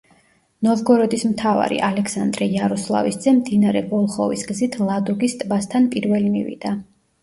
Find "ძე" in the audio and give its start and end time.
3.29-3.37